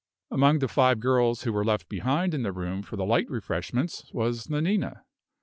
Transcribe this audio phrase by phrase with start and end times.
[0.31, 4.09] Among the five girls who were left behind in the room for the light refreshments
[4.11, 5.03] was Nanina.